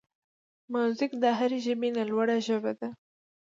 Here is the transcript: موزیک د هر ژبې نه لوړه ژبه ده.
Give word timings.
موزیک 0.73 1.11
د 1.23 1.25
هر 1.39 1.51
ژبې 1.65 1.89
نه 1.97 2.03
لوړه 2.09 2.37
ژبه 2.47 2.71
ده. 2.79 2.89